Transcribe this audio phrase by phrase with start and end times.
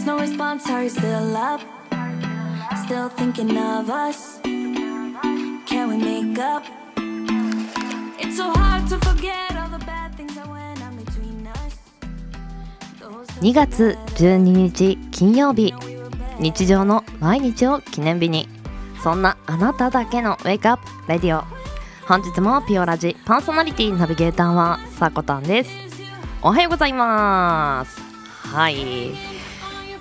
[0.00, 1.60] text, no response, are you still up?
[2.84, 4.40] Still thinking of us?
[4.42, 6.62] Can we make up?
[8.18, 11.76] It's so hard to forget all the bad things that went on between us.
[13.40, 15.74] 2月12日金曜日
[16.38, 18.48] 日常の毎日を記念日に
[19.02, 21.44] そんなあなただけのウェイクアップレディオ
[22.06, 25.70] 本日もピオラジパーソナリティナビゲーターはさこたんです
[26.42, 28.00] おはようございます
[28.48, 29.29] はい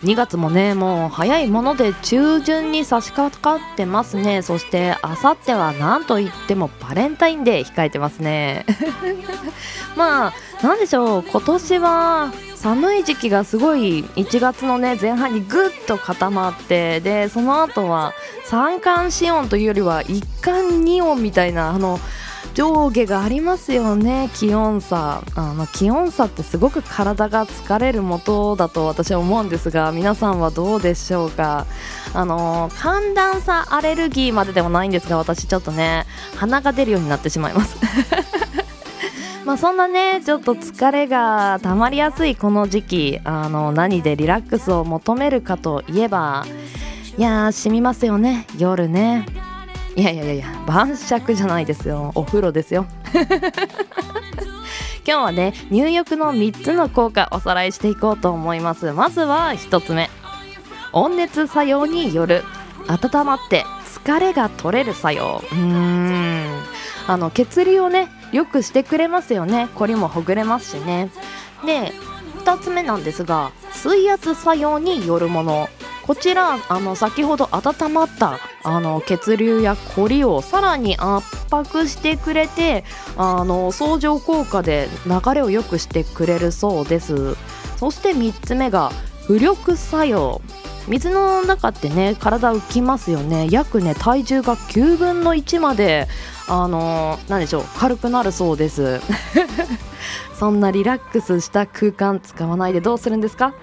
[0.04, 4.42] 2月もねもう早いもので中旬に差し掛かってますね。
[4.42, 8.66] そしてあさっては何といってもバレンタインデー控えてますね。
[9.98, 18.14] まあなんでしょう今年は寒い時期がすごい1月のね前半にぐっと固まってでその後は
[18.46, 22.00] 三寒四温というよりは一寒二温みたいなあの
[22.54, 24.30] 上下がありますよね。
[24.34, 25.24] 気温差。
[25.36, 31.66] あの気温差ってすごく体が疲れる元だと私は思うんですが皆さんはどうでしょうか。
[32.14, 36.06] あの寒暖差アレルギーまででもないんですが私ちょっとね
[36.36, 37.78] 鼻が出るようになってしまいます。
[39.46, 46.46] まあそんなねちょっと疲れが溜まりやすいこの時期あの何でリラックスを求めるかといえば
[47.18, 48.46] いやー染みますよね。
[48.58, 49.26] 夜ね
[50.00, 52.14] いやいやいや晩酌じゃないですよ。
[52.16, 52.86] お風呂ですよ。
[55.06, 58.94] 今日はね入浴の3つの効果おさらいしていこうと思います。
[58.94, 60.10] まずは1つ目。
[60.94, 62.46] 温熱作用による
[62.88, 63.66] 温まって
[64.06, 65.44] 疲れが取れる作用。
[65.52, 66.64] うーん。
[67.06, 69.68] あの血流をねよくしてくれますよね。
[69.76, 71.10] こりもほぐれますしね。
[71.66, 71.92] で
[72.46, 75.68] 2つ目なんですが水圧作用によるもの。
[76.10, 82.84] こちらあの先ほど温まったあの血流や凝りをさらに圧迫してくれて
[83.16, 87.36] あの相乗効果で流れを良くしてくれるそうです。
[87.78, 88.90] そして3つ目が
[89.28, 90.42] 浮力作用。
[90.88, 93.48] 水の中ってね体浮きますよね。
[93.52, 96.08] 約ね体重が9分の1まで
[96.48, 99.00] あのー、なんでしょう軽くなるそうです。
[100.34, 103.54] そんなリラックスした空間使わないでどうするんですか？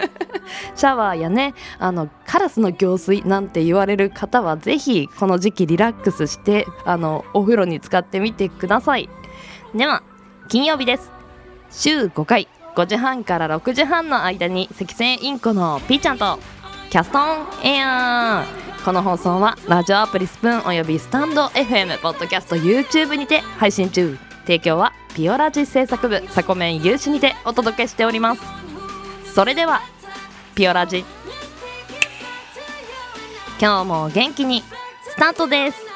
[0.74, 9.08] シャワーやねあのカラスの行水なんて言われる方はぜひこの時期リラックスしてあのお風呂に使ってみてください。
[9.74, 10.02] では
[10.48, 11.10] 金曜日です。
[11.70, 16.38] 週5回5時半から6時半の間に赤線インコのピーちゃんと
[16.90, 18.44] キャストンエア。
[18.44, 24.18] ーこの放送はラジオアプリスプーンおよびスタンド FM ポッドキャスト YouTube にて配信中。
[24.42, 28.42] 提供はピオラジ制作部サコメン有志にてお届けしております。
[29.34, 29.80] それでは
[30.54, 31.02] ピオラジ。
[33.58, 34.62] 今日も元気に
[35.02, 35.95] スタートです。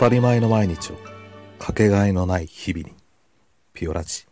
[0.00, 0.94] 当たり前の毎日を
[1.58, 2.94] かけがえのない日々に
[3.74, 4.24] ピオラジ。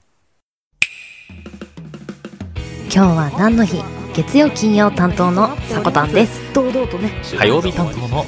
[2.84, 3.82] 今日は何の日？
[4.14, 6.40] 月曜金曜担当のさこたんです。
[6.54, 7.12] 堂々とね。
[7.38, 8.24] 火曜日担当の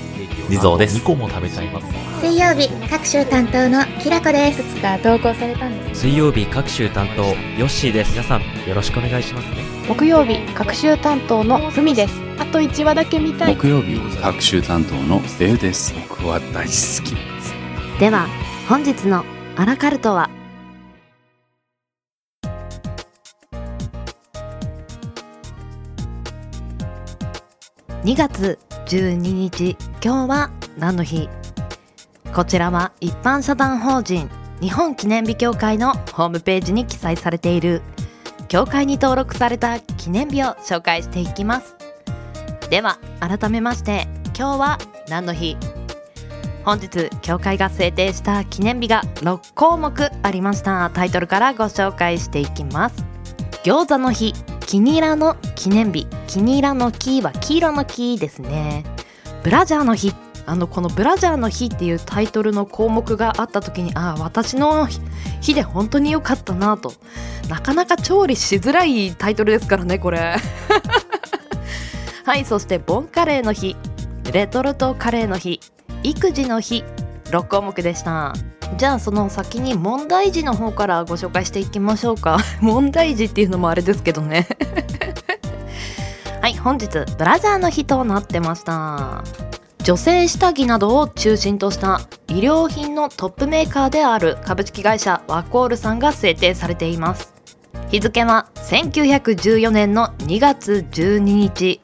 [0.51, 0.99] 地蔵です。
[0.99, 1.87] 2個も食べちゃいます。
[2.21, 4.61] 水曜日各週担当のきらこです。
[4.83, 6.01] が投稿されたんです。
[6.03, 7.35] 水曜日各週担当ヨ
[7.65, 8.11] ッシーです。
[8.11, 9.65] 皆さんよろしくお願いしますね。
[9.89, 13.55] 木曜日各週担当のふみですあと1話だけ見たい。
[13.55, 15.95] 木曜日各週担当のデウです。
[16.09, 17.15] 僕は大好き。
[18.01, 18.27] では
[18.67, 20.31] 本日のアラカルトは
[28.05, 31.29] ？2月12日今日は何の日？
[32.35, 34.31] こちらは一般社団法人
[34.63, 37.83] 日本記念日協会のホームページに記載されている
[38.49, 41.77] 協会に登録された記念日を紹介していきます
[42.71, 44.79] では改めまして今日は
[45.09, 45.57] 何の日？
[46.65, 50.89] 本日協会が制定した記念日が6項目ありました。
[50.95, 53.05] タイトルからご紹介していきます。
[53.65, 54.35] 餃子の日
[54.67, 56.07] キニラの記念日。
[56.29, 58.85] キニラの木は黄色の木ですね。
[59.43, 60.15] ブラジャーの日。
[60.47, 64.89] あのこのブラジャーの日っていうタイトルの項目があった時にああ私の
[65.41, 66.93] 日で本当に良かったなと。
[67.49, 70.37] なかなか調理しづらいタイトルですからねこれ。
[72.25, 73.77] はいそしてボンカレーの日。
[74.33, 75.61] レトルトカレーの日。
[76.03, 76.85] 育児の日。
[77.27, 78.35] 6項目でした。
[78.77, 82.39] じゃあその先に問題児の方からご紹介していきましょうか。
[82.61, 84.47] 問題児っていうのもあれですけどね。
[86.43, 89.25] はい本日ブラジャーの日となってました。
[89.83, 97.33] 女性下着などを中心とした衣料品のトップメーカーである株式会社ワコールさんが制定されています。
[97.91, 101.81] 日付は1914年の2月12日。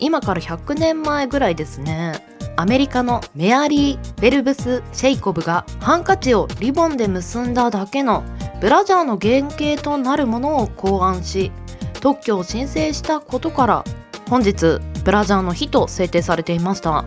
[0.00, 2.26] 今から100年前ぐらいですね。
[2.56, 8.22] アメリカのメアリー・ベルブス・シェイコブがハンカチをリボンで結んだだけの
[8.60, 11.52] ブラジャーの原型となるものを考案し
[12.00, 13.84] 特許を申請したことから
[14.28, 17.04] 本日ブラジャーの日と制定されていました。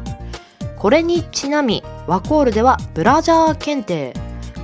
[0.78, 4.14] これにちなみワコールではブラジャー検定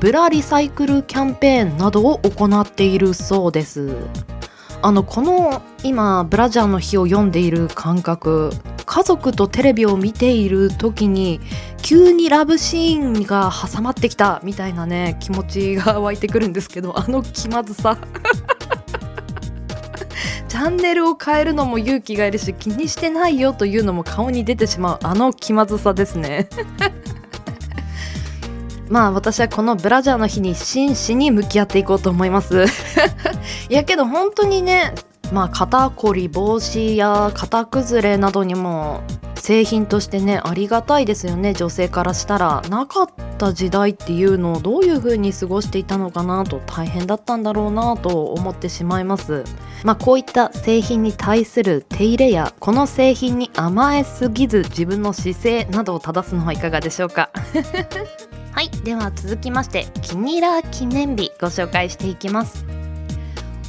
[0.01, 3.95] ブラリサイクルキャンペーンなどを行っているそうです。
[4.81, 8.51] あのこの今ブラジャーの日を読んでいる感覚。
[8.85, 11.39] 家族とテレビを見ている時に
[11.83, 17.99] 急にラブシーンが挟まってきたみたいなね気持ちが湧いてくるんですけどあの気まずさ。
[20.49, 26.49] チャンネルを変えるのも勇気がいるし気にしてないよというのも顔に出てしまうあの気まずさですね。
[28.89, 32.65] まあ私はこのブラジャーの日に真摯に向き合っていこうと思います。
[33.69, 34.95] いやけど本当にね
[35.31, 39.01] まあ肩こり防止や肩崩れなどにも
[39.35, 41.53] 製品としてねありがたいですよね。
[41.53, 42.61] 女性からしたら。
[42.69, 49.43] なかった時代っていうのをどういう風に過ごしていたのかなと大変だったんだろうなと思ってしまいます。
[49.83, 57.31] まあこういった製品に対する手入れやこの製品に甘えすぎず自分の姿勢などを正すのはいかがでしょうか。
[58.51, 58.69] はい。
[58.83, 62.65] では続きましてキニラ記念日ご紹介していきます。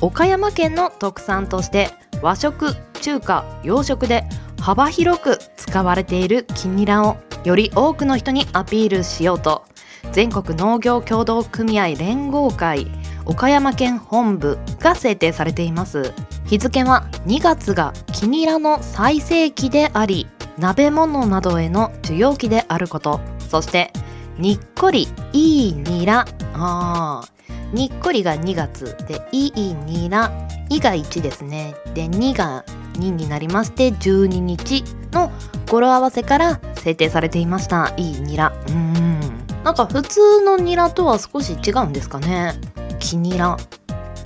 [0.01, 1.91] 岡山県の特産として
[2.23, 4.25] 和食中華洋食で
[4.59, 9.65] 幅広く使われているキニラをより多くの人にアピールしようと
[10.13, 12.87] 全国農業協同組合連合会
[13.27, 16.13] 岡山県本部が制定されています。
[16.47, 20.27] 日付は2月がキニラの最盛期であり
[20.59, 23.93] 鍋物などへの需要期であることそして
[24.37, 26.27] にっこりいいニラ。
[26.55, 27.40] あー。
[27.73, 30.31] にっこりが2月でいいニラ
[30.69, 31.75] いが1ですね。
[31.95, 32.65] で2が
[32.95, 35.31] 2になりまして12日の
[35.71, 37.93] 語呂合わせから制定されていました。
[37.97, 39.21] いいニラうん。
[39.65, 42.55] なんか普通のニラとは少し違うんですかね。
[42.99, 43.57] キニラ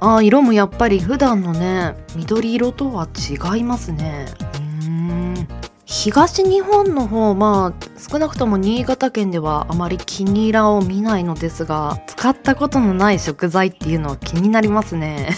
[0.00, 4.26] あ色もやっぱり普段のね緑色とは違いますね。
[5.94, 15.30] 東日本の方まあ少なくとも新潟県ではあまりキニラを見ないのですが使ったことのない食材っていうのは気になりますね。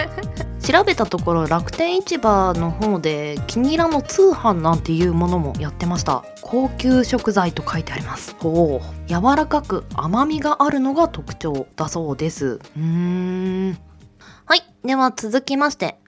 [0.60, 6.22] 調べたところ楽天市場の方でキニラの通販なんていうものもやってました。
[6.42, 8.36] 高級食材と書いてあります。
[8.44, 8.82] お。
[9.06, 12.60] 柔らかく甘みがあるのが特徴だそうです。
[12.76, 13.78] うーん。
[14.44, 14.62] はい。
[14.84, 15.98] では続きまして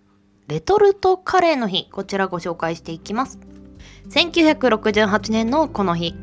[0.48, 3.38] レトルトカレーの日こちらご紹介していきます
[4.10, 6.14] 1968年のこの日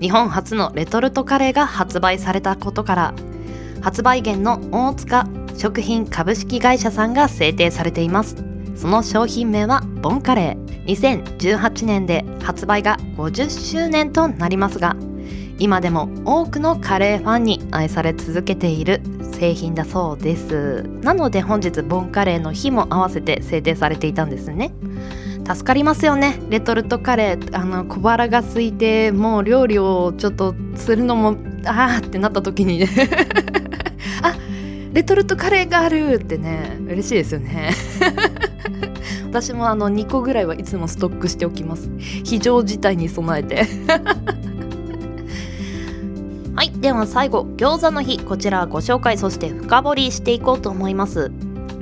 [0.00, 3.14] 日本初のレトルトカレーが発売されたことから
[3.80, 5.26] 発売源の大塚
[5.56, 8.36] 食品株式会社さんが制定されています。
[8.74, 10.64] その商品名はボンカレー。
[10.84, 14.96] 2018年で発売が50周年となりますが
[15.58, 19.00] 今でも多くのカレーファンに愛され続けている
[19.32, 20.82] 製品だそうです。
[21.00, 24.72] なので本日ボンカレーの日も合わせて制定されていたんですね。
[25.46, 26.40] 助かりますよね。
[26.48, 31.36] レトルトカレーあの小腹が空いてもう料理をちょっとするのも
[31.66, 32.78] あーってなった時に。
[32.78, 32.88] ね
[34.22, 34.34] あ
[34.92, 37.72] レトルトカレーがあるってね嬉しいですよね。
[39.28, 41.90] 私もあの2個ぐらいはいつもストックしておきます。
[41.98, 43.66] 非常事態に備えて。
[46.56, 48.18] はいでは最後餃子の日。
[48.20, 51.30] こちらご紹介そして深掘りしていこうと思います。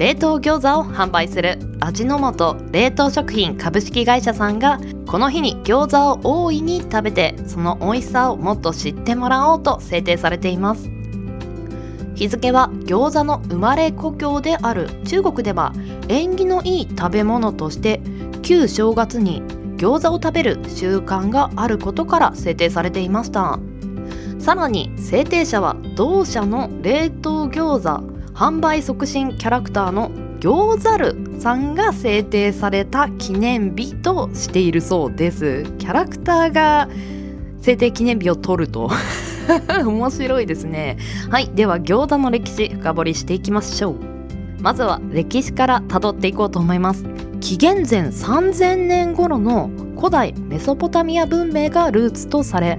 [0.03, 10.91] 冷凍餃子を販売する味の素冷凍食品株式会社さんがこの日に餃子を大いに食べてその美味しさをもっと知ってもらおうと制定されています。
[12.17, 15.73] 日付は餃子の生まれ故郷である中国では
[16.09, 18.01] 縁起のいい食べ物として
[18.43, 19.41] 旧正月に
[19.77, 23.61] 餃子を食べる習慣があることから制定されていました。
[24.41, 30.11] さらに制定者は同社の冷凍餃子販売促進キャラクターの
[30.41, 35.65] 餃子るさんが制定された記念日としているそうです。
[35.79, 36.89] キャラクターが
[37.61, 38.91] 制定記念日を取ると。
[39.85, 40.99] 面白いですね。
[41.31, 43.97] はいでは餃子の歴史深掘りしていきましょう。
[44.61, 47.05] まずは歴史から辿っていこうと思います。
[47.41, 52.79] 紀元前3000年頃の古代メソポタミア文明がルーツとされ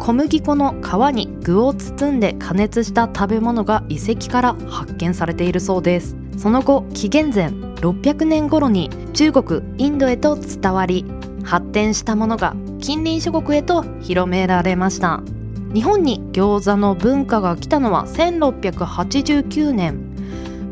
[0.00, 6.16] 小麦粉の皮に具を包んで加熱した食べ物が遺跡から発見されているそうです。
[6.38, 11.04] その後紀元前600年頃に中国インドへと伝わり
[11.44, 15.20] 発展したものが近隣諸国へと広められました。
[15.74, 20.09] 日本に餃子の文化が来たのは1689年。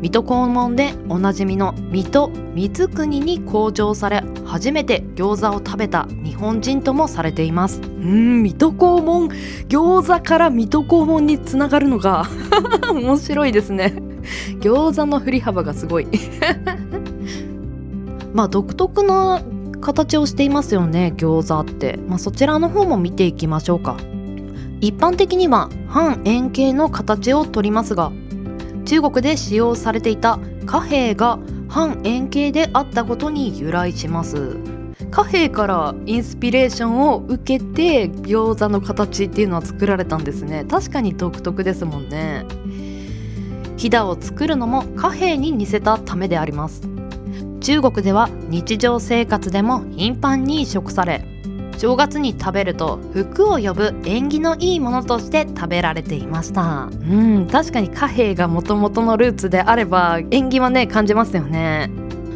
[0.01, 7.81] 水戸黄門でおなじみの水戸光国に登場され初めて餃子を食べた日本人ともされています。
[7.81, 9.27] うん水戸黄門。
[9.67, 12.25] 餃子から水戸黄門につながるのが
[12.93, 14.01] 面白いですね。
[14.61, 16.07] 餃子の振り幅がすごい。
[18.33, 19.41] まあ独特な
[19.81, 23.97] 形をしていますよね餃子って、まあ、そちらの方も見ていきましょうか。
[24.81, 28.13] 一般的には半円形の形をとりますが
[28.89, 34.55] 中国で使用されていた貨幣が半円形であったことに由来します。
[35.11, 40.65] 貨幣からインスピレーションを受けて餃子の形っていうのは作られたんですね。
[40.67, 42.47] 確かに独特ですもんね。
[43.77, 46.81] ひだを作るのも貨幣に似せたためであります。
[47.61, 51.23] 中国では日常生活でも頻繁に食され
[51.79, 56.89] 正月に食べると福を呼ぶ縁起のいいものとして食べられていました。
[56.91, 61.89] うん確かに貨幣がもともとのルーツであれば縁起はね感じますよね。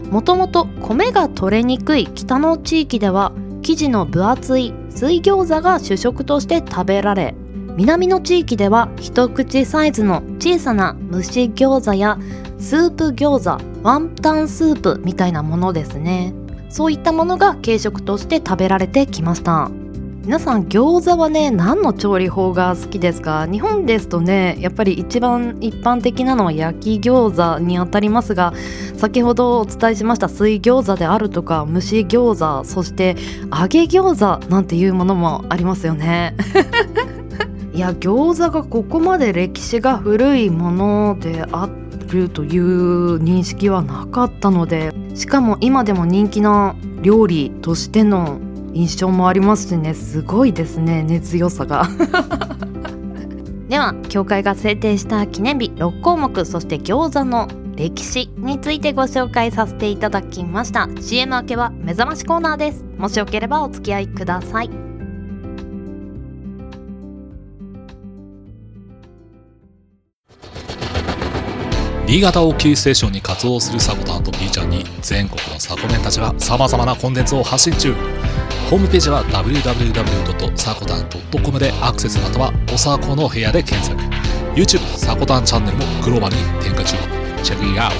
[0.09, 3.33] もともと米が取れにくい北の地域では
[3.63, 7.35] 生地の分厚い水餃子が主食として食べられ
[7.75, 12.17] 南の地域では一口サイズの小さな蒸し餃子や
[12.59, 16.33] スープ餃子ワンタンスープみたいなものですね。
[16.73, 19.69] そういったものが軽食として食べられてきました。
[20.23, 23.45] 皆さん餃子はね何の調理法が好きですか？
[23.45, 28.53] 日本ですとねやっぱり一番一般的なのは焼き餃子にあたりますが
[28.97, 33.17] 先ほどお伝えしました水餃子であるとか蒸し餃子そして
[33.55, 36.35] 揚げ餃子なんていうものもありますよね。
[37.75, 41.82] いや餃子がここまで歴史が古いものであって
[42.13, 48.39] るという認識はなかったのでしかも今でも人気な料理としての
[48.73, 49.93] 印象もありますしね。
[49.93, 51.87] すごいですね根強さが。
[53.69, 60.87] では教会が制定した記念日6項目そして餃子の歴史についてご紹介させていただきました。
[60.99, 62.85] CM 明けは目覚ましコーナーです。
[62.97, 64.92] もしよければお付き合いください。
[72.05, 77.93] 新潟をキーステーションに活動するサコタンと B ちゃんに全国のサコメンたちが様々なコンテンツを発信中。
[78.69, 83.97] ホームページは www.sakotan.com でアクセスまたはおさこの部屋で検索。
[84.53, 86.97] YouTube サコタンチャンネルもグローバルに展開中。
[87.41, 87.95] チェックイアウト。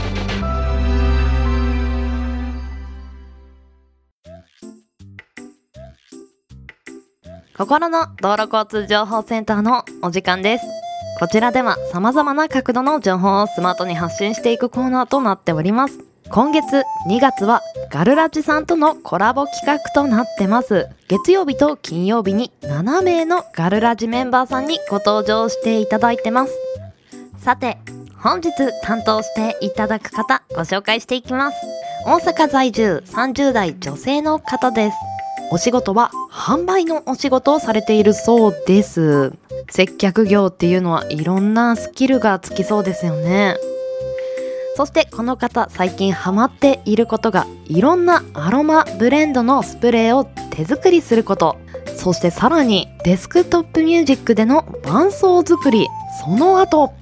[7.56, 10.83] 心の道路交通情報センターのお時間です。
[11.20, 16.00] こちらでは様々な角度の情報をスマートに発信していくコーナーとなっております。
[16.30, 20.90] 今月2月はガルラジさんとのコラボ企画となってます。
[21.08, 26.58] 月曜日と金曜日に7名のガルラジメンバーさんにご登場していただいてます。
[27.38, 27.78] さて
[28.18, 28.52] 本日
[28.82, 31.58] 担当していただく方ご紹介していきます。
[32.06, 34.98] 大阪在住30代女性の方です。
[35.54, 39.34] お仕事は販売のお仕事をされているそうです。
[39.70, 43.56] 接客業っていうのはいろんなスキルがつきそうですよね。
[44.76, 51.60] そしてこの方最近ハマっていることがいろんなアロマブレンドのスプレーを手作りすること。
[51.98, 55.88] そしてさらにデスクトップミュージックでの伴奏作り
[56.20, 56.94] その後。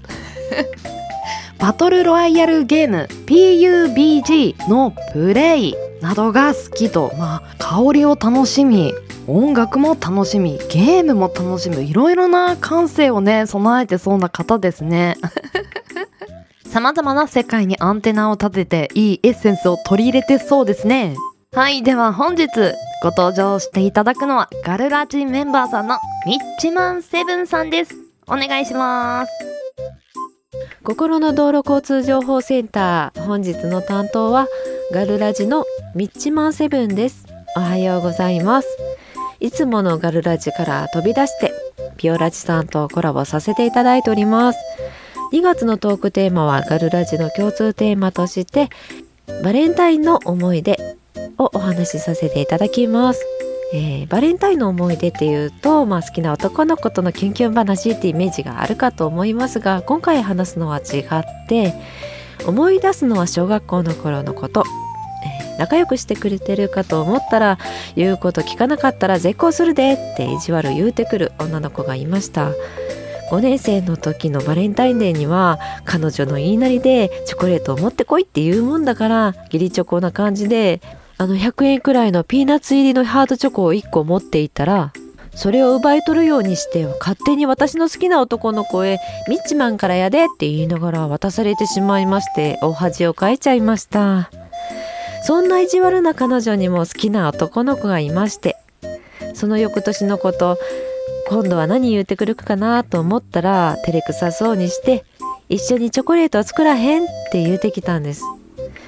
[1.58, 5.91] バトルロワイヤルゲーム PUBG のプレイ。
[6.02, 8.94] などが好きと、まあ、香りを楽しみ
[9.28, 15.18] 音楽も楽しみゲームも楽しむいろいろな感性をね備えてそうな方ですね。
[16.66, 21.16] 様々な世界にアンテナを立てていいエッセンスを取り入れてそうですね。
[21.54, 22.48] はいでは本日
[23.04, 28.12] ご登場していただくのはガルラジメンバーさんのミッチマンセブンさんです。
[28.28, 29.61] お願いします
[30.84, 34.48] 心の道路交通情報センター本日の担当は
[34.92, 35.64] ガルラジの
[35.96, 37.26] ミッチマンセブンです。
[37.56, 38.68] おはようございます。
[39.40, 41.54] いつものガルラジから飛び出して
[41.98, 44.60] ピオラジさんとコラボさせていただいております。
[45.32, 48.70] 2月のトークテーマはガルラジの共通テーマとして
[49.44, 50.98] バレンタインの思い出
[51.38, 53.26] をお話しさせていただきます。
[53.74, 61.74] えーバレンタインの思い出っていうと、まあ、好きな男の子とのキュンキュン話ってイメージがあるかと思いますが今回話すのは違って
[62.46, 64.64] 思い出すのは小学校の頃のこと、
[65.26, 67.60] えー仲良くしてくれてるかと思ったら
[67.96, 72.52] 言うこと聞かなかったら絶交するでって意地悪言うてくる女の子がいました。
[73.32, 80.82] 5年生の時のバレンタインデーには彼女の言いなりでチョコレートを持ってこいって言うもんだから義理チョコな感じで
[81.22, 84.92] あの100円くらいのピーナッツ入りのハードチョコを1個持っていたら
[85.36, 88.98] それを奪い取るようにして勝手に私の好きな男の子へ
[89.30, 94.32] ミッチマンからやでって言いながら渡されてしまいましてお恥をかいちゃいました。
[95.24, 98.58] そんな意地悪な彼女にも好きな男の子がいまして
[99.36, 100.58] その翌年のこと
[101.30, 105.06] 今度は何言ってくるかなと思ったら照れくさそうにして
[105.50, 108.24] 一緒にチョコレートを作らへんって言うてきたんです。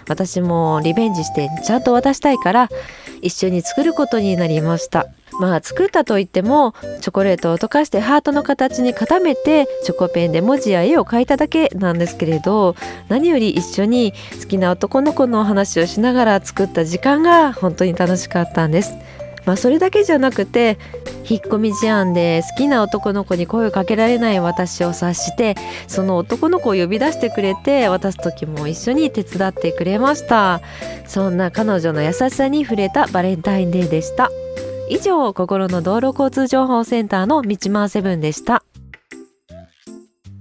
[0.07, 2.69] 私もリベンジしてちゃんと渡したいから
[3.21, 5.07] 一緒に作ることになりました
[5.39, 12.75] まあ作ったといってもチョコレートを溶かしてハートの形に固めてチョコペンで文字や絵を描いただけなんですけれど
[13.09, 18.93] 何より一緒に好きな男の子の話をしながら作った時間が本当に楽しかったんです。
[19.45, 20.77] まあ、それだけじゃなくて
[21.29, 25.55] 引っ込み思案で好きな男の子に声をかけられない私を察して
[25.87, 30.61] その男の子を呼び出してくれて渡す時も一緒に手伝ってくれました。
[31.07, 34.29] そんな彼女の優しさに触れたバレンタインデーでした。
[34.89, 38.63] 以上心の道路交通情報センターのミッチマンセブンでした。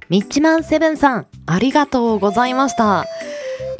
[0.08, 3.06] ミッチマンセブンさんありがとうございました。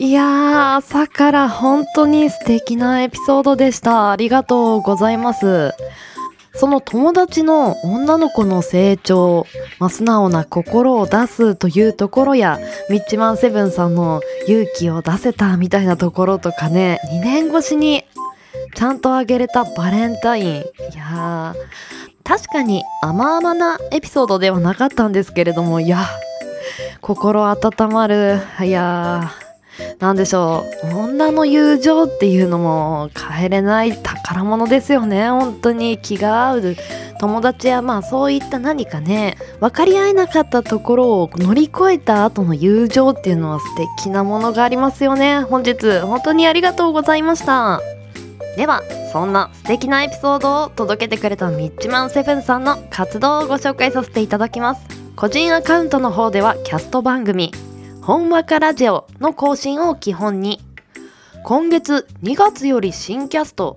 [0.03, 5.75] いやー朝から本当に素敵なエピソードでしたありがとうございます
[6.55, 9.47] その友達の女の子の成長、
[9.79, 12.59] まあ、素直な心を出すというところや、
[12.91, 18.05] ミッチマンセブンさんの勇気を出せたみたいなところとかね、2年越しに
[18.75, 20.47] ちゃんとあげれたバレンタイン。
[20.47, 20.63] い
[20.95, 26.05] やー、確かに甘々なエピソードではなかったんですけれども、いや、
[27.01, 28.41] 心温まる。
[28.61, 29.42] いやー、
[29.99, 30.97] なんでしょう。
[30.97, 35.31] 女の友情っていうのも変えれない宝物ですよね。
[35.31, 36.77] 本当に気が合う
[37.21, 45.41] 友達やまあそういった何かね分かり合えなかったところを乗り越えた後の友情っていうのは素敵なものがありますよね。
[45.41, 47.81] 本日本当にありがとうございました。
[48.57, 54.83] ではそんな素敵なエピソードを届けてくれたミッチマンセブンさんの活動をご紹介させていただきます。
[55.15, 57.53] 個人アカウントの方ではキャスト番組
[58.03, 60.61] ほんわかラジオの更新を基本に。
[61.45, 63.77] 今月2月より新キャスト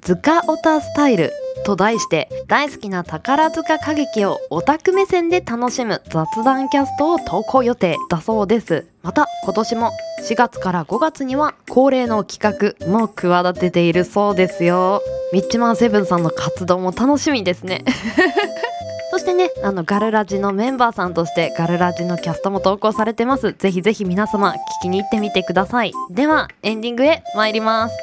[0.00, 1.32] ズカオタスタイル
[1.64, 8.86] と題して大好きな宝塚歌劇をオタク目線で楽しむ雑談キャストを投稿予定だそうです。
[9.02, 9.90] また今年も
[10.28, 15.02] 4月から5月には恒例の企画も企てているそうですよ。
[15.32, 17.84] ミッチマンセブンさんの活動も楽しみですね。
[19.14, 23.52] そしてね、あの、ガルラジのメンバーさんとして、ガルラジのキャストも投稿されてます。
[23.52, 25.92] ぜひぜひ皆様、聞きに行ってみてください。
[26.10, 27.96] では、エンディングへ参ります。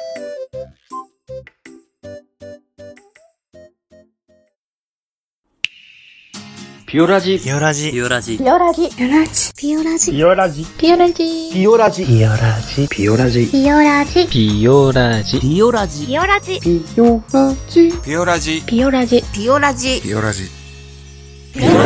[6.86, 7.90] ピオラジピオラジ。
[7.90, 8.38] ピオラジ。
[8.38, 10.12] ピオラジピオラジ。
[10.12, 10.64] ピオラジ。
[10.78, 12.06] ピオラジピオラジ。
[12.06, 16.06] ピオラジピオラジピオラジピオラジ。
[16.06, 17.04] ピオラジピオラジ。
[17.04, 18.00] ピオラジ。
[18.02, 20.00] ピオラジピオラジピオラジ。
[20.00, 20.61] ピオラジ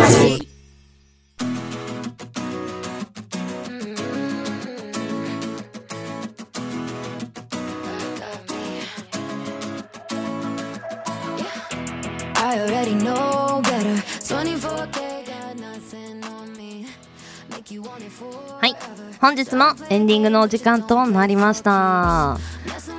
[0.09, 0.49] ジ。
[18.61, 18.77] はい。
[19.21, 22.39] 本日もエンディングのお時間となりました。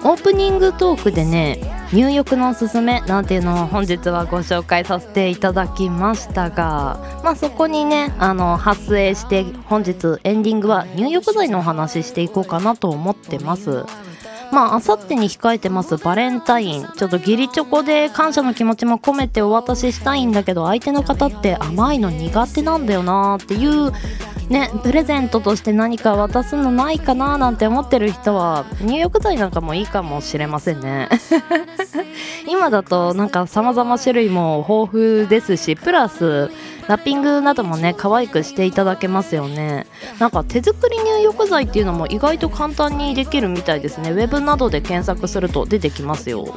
[0.04, 13.86] オープニングトークでね入浴のおすすめなんていうのを本日はご紹介させていただきましたがまあそこにねあの発生して本日エンディングは入浴剤のお話ししていこうかなと思ってます。
[14.52, 15.98] まああさってに控えてます。
[15.98, 16.88] バレンタイン。
[16.98, 23.92] ちょっと義理チョコで感謝の気持ちも込めてお渡ししたいんだけど相手の方って甘いの苦手なんだよなーっていう
[24.50, 31.10] ねプレゼントとして何か渡すのないかななんて思ってる人は入浴剤なんかもいいかもしれませんね。
[32.48, 36.50] 今だとなんか様々種類も豊富ですしプラス
[36.88, 39.86] ラッピングなどもね可愛くしていただけますよね。
[40.20, 44.12] なんか手作り入浴剤っていうのも意外と簡単にできるみたいですね。
[44.12, 46.56] ウェブなどで検索すると出てきますよ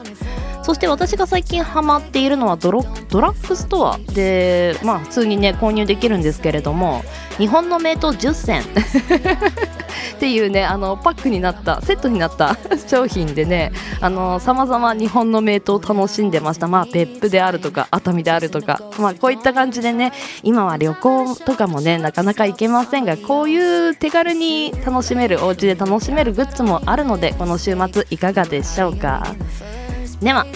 [0.62, 7.02] そして私が最近ハマっているのはドラッグストアでまあ普通にね購入できるんですけれども
[7.38, 8.62] 日本の名刀10選
[10.16, 14.10] っていうねあのパックになったセットになった 商品でねさ
[14.54, 16.68] まざま日本の名刀を楽しんでました。
[16.68, 29.22] まあ別府であるとか熱海であるとかまあこういった感じでね今は旅行とかもねなかなか行けませんがこういう手軽に楽しめるお家で楽しめるグッズもあるのでこの週末いかがでしょうか？
[30.20, 30.46] では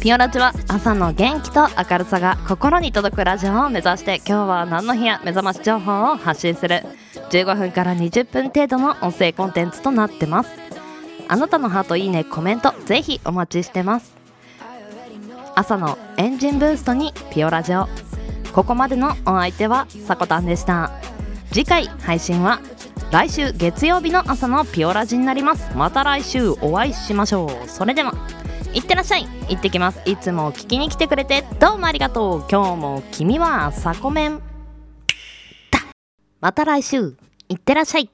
[0.00, 6.82] ピオラジは朝の元気と明るさが心に届くラジオを目指して今日は何の日や目覚まし情報を発信する。
[7.30, 10.50] 15分から20分程度の音声コンテンツとなってます。
[11.26, 14.14] あなたのハートいいねコメントぜひお待ちしてます。
[15.54, 17.88] 朝のエンジンブーストにピオラジオ。
[18.52, 20.92] ここまでのお相手はさこたんでした。
[21.50, 22.60] 次回配信は
[23.10, 25.74] 来週月曜日の朝のピオラジになります。
[25.74, 27.68] また来週お会いしましょう。
[27.68, 28.35] それでは。
[28.76, 29.26] いってらっしゃい。
[29.48, 30.02] 行ってきます。
[30.04, 31.46] いつも聞きに来てくれて。
[31.58, 32.44] どうもありがとう。
[32.50, 34.36] 今日も君はサコメン
[35.70, 35.80] だ。
[36.42, 37.16] また来週。
[37.48, 38.10] いってらっしゃい。